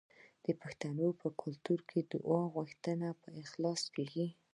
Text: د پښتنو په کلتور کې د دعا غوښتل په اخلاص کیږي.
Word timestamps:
د 0.45 0.47
پښتنو 0.61 1.07
په 1.21 1.27
کلتور 1.41 1.79
کې 1.89 1.99
د 2.03 2.05
دعا 2.11 2.41
غوښتل 2.53 2.99
په 3.21 3.27
اخلاص 3.43 3.81
کیږي. 3.95 4.27